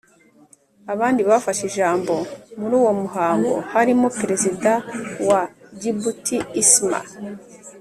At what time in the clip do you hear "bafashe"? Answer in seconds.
1.29-1.61